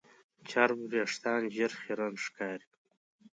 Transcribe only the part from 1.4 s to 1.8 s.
ژر